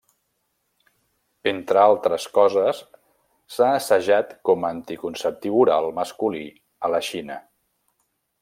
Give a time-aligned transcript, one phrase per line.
[1.51, 2.79] Entre altres coses
[3.57, 6.45] s'ha assajat com anticonceptiu oral masculí
[6.89, 7.39] a la Xina.